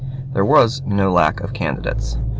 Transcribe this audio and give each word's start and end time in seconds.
There 0.33 0.43
was 0.43 0.81
no 0.83 1.11
lack 1.11 1.41
of 1.41 1.53
candidates. 1.53 2.17